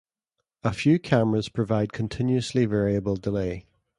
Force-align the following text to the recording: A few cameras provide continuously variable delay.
A 0.63 0.73
few 0.73 0.97
cameras 0.97 1.47
provide 1.47 1.93
continuously 1.93 2.65
variable 2.65 3.15
delay. 3.17 3.67